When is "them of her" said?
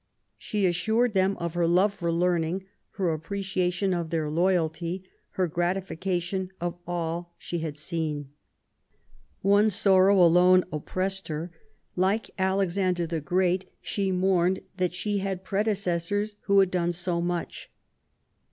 1.13-1.67